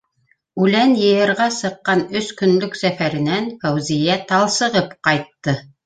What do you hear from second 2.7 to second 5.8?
сәфәренән Фәүзиә талсығып ҡайтты.